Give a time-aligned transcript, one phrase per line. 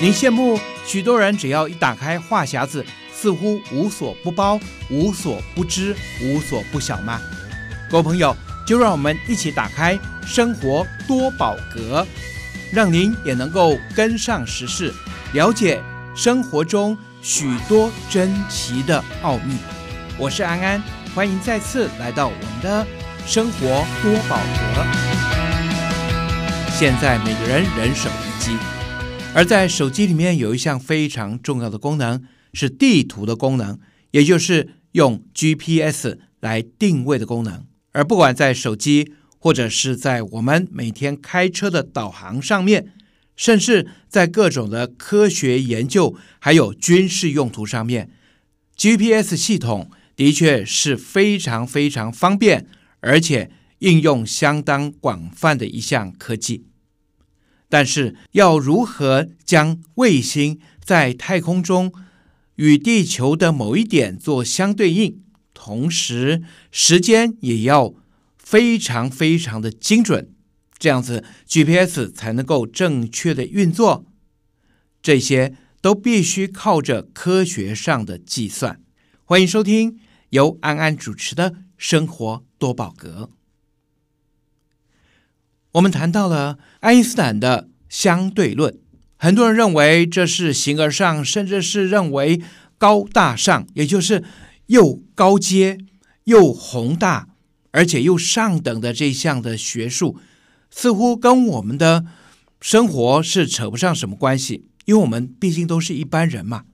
[0.00, 0.56] 您羡慕
[0.86, 4.58] 许多人只要一打开话匣子，似乎无所不包、
[4.88, 7.20] 无所不知、无所不晓吗？
[7.90, 12.06] 各位朋友，就让我们一起打开生活多宝格，
[12.72, 14.94] 让您也能够跟上时事，
[15.32, 15.82] 了解
[16.14, 19.56] 生活中许多珍奇的奥秘。
[20.16, 20.80] 我是安安，
[21.12, 22.86] 欢迎再次来到我们的
[23.26, 24.86] 生活多宝格。
[26.70, 28.56] 现在每个人人手一机，
[29.38, 33.78] 而在手机里面有一项非常重要的功能是地图的功能，
[34.10, 37.64] 也就是用 GPS 来定位的功能。
[37.92, 42.92] 而不管在手机，或者是在我们每天开车的导航上面，
[43.36, 48.10] 甚至在各种的科学研究，还有军事用途上面
[48.76, 52.66] ，GPS 系统的确是非常非常方便，
[52.98, 56.64] 而且应用相当广泛的一项科技。
[57.68, 61.92] 但是，要如何将卫星在太空中
[62.56, 65.22] 与地球的某一点做相对应？
[65.52, 67.94] 同时，时间也要
[68.38, 70.32] 非常非常的精准，
[70.78, 74.06] 这样子 GPS 才能够正确的运作。
[75.02, 78.80] 这些都必须靠着科学上的计算。
[79.24, 79.98] 欢迎收听
[80.30, 83.30] 由安安主持的《生活多宝格》。
[85.78, 88.76] 我们谈到了爱因斯坦的相对论，
[89.16, 92.42] 很多人认为这是形而上，甚至是认为
[92.76, 94.22] 高大上，也就是。
[94.68, 95.78] 又高阶
[96.24, 97.28] 又宏大，
[97.70, 100.18] 而且又上等的这项的学术，
[100.70, 102.04] 似乎跟我们的
[102.60, 106.64] 生活是扯不上什么关系，因为我们毕竟都是一般人嘛。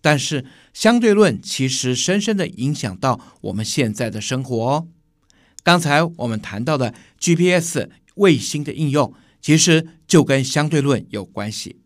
[0.00, 4.86] 但是相对论其实深深的影响到我们现在的生活哦。
[5.64, 11.76] 刚才我们谈到的 GPS 卫星的应用，其实就跟相对论有关系。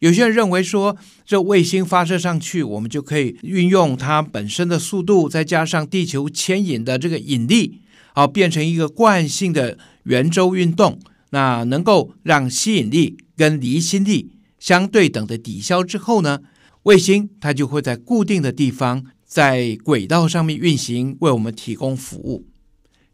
[0.00, 7.82] 有些人认为说，这卫星发射上去，我们就可以运用它本身的速度，再加上地球牵引的这个引力，
[8.14, 10.98] 啊，变成一个惯性的圆周运动，
[11.30, 16.40] 那能够让吸引力跟离心力相对等的抵消之后呢，
[16.82, 22.48] 卫星它就会在固定的地方，在轨道上面运行，为我们提供服务。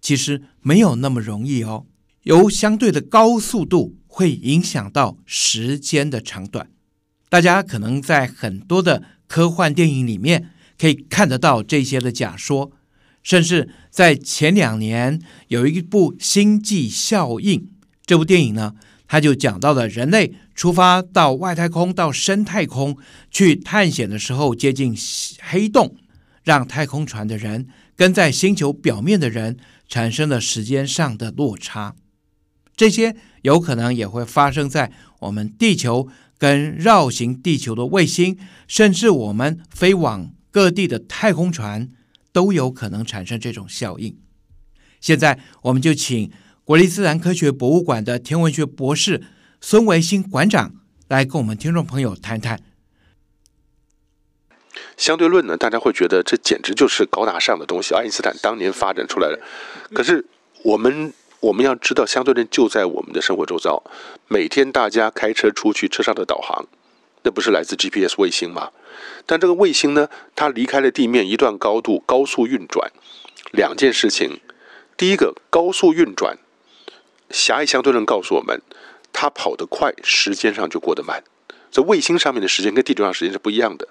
[0.00, 1.84] 其实没有那么容易哦，
[2.28, 6.68] 由相对的高速度会影响到时间的长短。
[7.30, 12.70] 大家可能在很多的科幻电影里面可以看得到这些的假说，
[13.22, 17.60] 甚至在前两年有一部《星际效应》
[18.04, 18.74] 这部电影呢，
[19.06, 22.98] 它就讲到了人类出发到外太空、到深太空
[23.30, 24.94] 去探险的时候，接近
[25.40, 25.96] 黑洞，
[26.44, 29.56] 让太空船的人跟在星球表面的人
[29.88, 31.94] 产生了时间上的落差。
[32.78, 36.08] 这些有可能也会发生在我们地球。
[36.40, 41.88] 跟绕行地球的卫星，甚至我们飞往各地的太空船，
[42.32, 44.16] 都有可能产生这种效应。
[45.00, 46.30] 现在，我们就请
[46.62, 49.24] 国立自然科学博物馆的天文学博士
[49.60, 50.76] 孙维新馆长
[51.08, 52.62] 来跟我们听众朋友谈谈
[54.96, 55.56] 相对论呢。
[55.56, 59.40] 大家会觉得这简直就是高大上的东西，爱因斯坦当年发展出来的。
[59.92, 60.24] 可是
[60.62, 61.12] 我们。
[61.40, 63.82] 我们要知道，相对论就在我们的生活周遭。
[64.26, 66.66] 每天大家开车出去，车上的导航，
[67.22, 68.70] 那不是来自 GPS 卫星吗？
[69.24, 72.90] 但这个卫星呢，它离开了地面一段高度，高速运转。
[73.52, 74.40] 两件事情，
[74.96, 76.36] 第一个，高速运转，
[77.30, 78.60] 狭义相对论告诉我们，
[79.12, 81.22] 它跑得快，时间上就过得慢。
[81.70, 83.86] 在卫星上面的时间跟地球上时间是不一样的。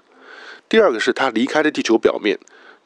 [0.67, 2.37] 第二个是它离开了地球表面，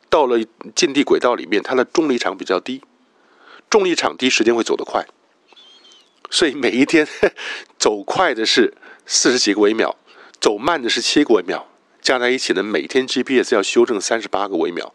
[0.09, 0.37] 到了
[0.75, 2.83] 近地轨道里面，它的重力场比较低。
[3.71, 5.07] 重力场低，时间会走得快，
[6.29, 7.07] 所以每一天
[7.79, 8.73] 走快的是
[9.05, 9.95] 四十几个微秒，
[10.41, 11.65] 走慢的是七个微秒，
[12.01, 14.93] 加在一起呢，每天 GPS 要修正三十八个微秒，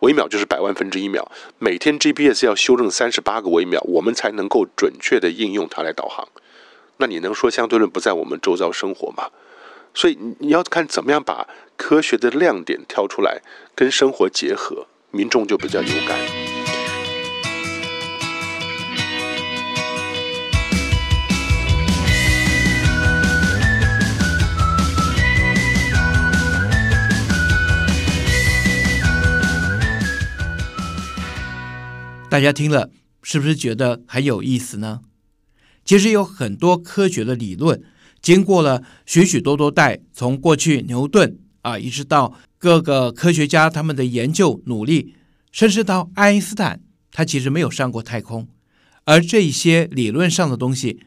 [0.00, 6.26] 微秒就是百万分之一秒，每天 GPS 要修正三十八个微秒，我们才能够准确的应用它来导航。
[6.96, 9.30] 那你能说相对论不在我们周遭生活吗？
[9.94, 11.46] 所以你要看怎么样把
[11.76, 13.40] 科学的亮点挑出来，
[13.76, 16.49] 跟生活结合，民众就比较有感。
[32.30, 32.90] 大家听了
[33.24, 35.00] 是不是觉得很有意思呢？
[35.84, 37.82] 其实有很多科学的理论，
[38.22, 45.16] 经过了许许多多代，从过去牛顿啊，一直到各个科学家他们的研究努力，
[45.50, 46.80] 甚至到爱因斯坦，
[47.10, 48.46] 他其实没有上过太空，
[49.06, 51.00] 而这一些理论上的东西，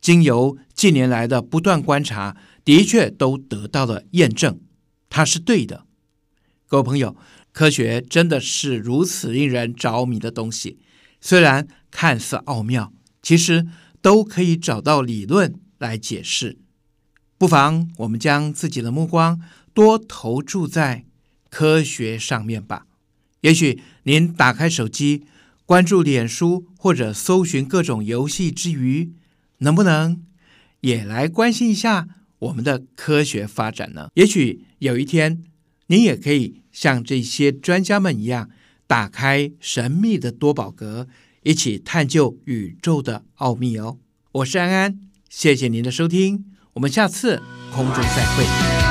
[0.00, 4.58] 经由近年来的不断观察，的确都得到了验证，
[5.08, 5.86] 它是对的。
[6.66, 7.14] 各位朋友，
[7.54, 10.76] 科学真的是如此令人着迷的东西，
[11.20, 12.92] 虽然看似奥妙，
[13.22, 13.68] 其实
[14.02, 16.58] 都可以找到理论来解释。
[17.38, 19.40] 不妨我们将自己的目光
[19.72, 21.04] 多投注在
[21.48, 22.86] 科学上面吧。
[23.42, 25.24] 也许您打开手机，
[25.64, 29.12] 关注脸书或者搜寻各种游戏之余，
[29.58, 30.24] 能不能
[30.80, 32.08] 也来关心一下
[32.40, 34.08] 我们的科学发展呢？
[34.14, 35.44] 也许有一天，
[35.86, 38.50] 您也可以像这些专家们一样，
[38.88, 41.06] 打开神秘的多宝格，
[41.44, 43.98] 一起探究宇宙的奥秘哦。
[44.32, 44.98] 我是安安，
[45.30, 47.40] 谢谢您的收听，我们下次
[47.72, 48.83] 空中再会。